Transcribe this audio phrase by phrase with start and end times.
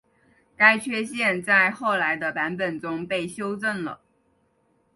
[0.57, 4.01] 该缺陷在后来的版本中被修正了。